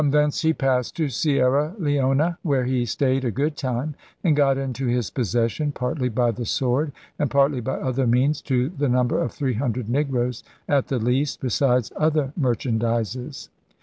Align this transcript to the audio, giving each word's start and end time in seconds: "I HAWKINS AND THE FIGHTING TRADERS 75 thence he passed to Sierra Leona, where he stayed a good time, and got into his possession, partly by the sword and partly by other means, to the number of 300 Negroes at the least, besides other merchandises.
"I 0.01 0.03
HAWKINS 0.03 0.15
AND 0.15 0.23
THE 0.23 0.29
FIGHTING 0.31 0.55
TRADERS 0.57 0.87
75 0.87 0.97
thence 0.97 0.97
he 0.97 0.97
passed 0.97 0.97
to 0.97 1.09
Sierra 1.09 1.75
Leona, 1.77 2.37
where 2.41 2.65
he 2.65 2.85
stayed 2.87 3.23
a 3.23 3.29
good 3.29 3.55
time, 3.55 3.93
and 4.23 4.35
got 4.35 4.57
into 4.57 4.87
his 4.87 5.11
possession, 5.11 5.71
partly 5.71 6.09
by 6.09 6.31
the 6.31 6.45
sword 6.47 6.91
and 7.19 7.29
partly 7.29 7.59
by 7.61 7.75
other 7.75 8.07
means, 8.07 8.41
to 8.41 8.69
the 8.69 8.89
number 8.89 9.21
of 9.21 9.31
300 9.33 9.87
Negroes 9.87 10.43
at 10.67 10.87
the 10.87 10.97
least, 10.97 11.39
besides 11.39 11.91
other 11.95 12.33
merchandises. 12.35 13.49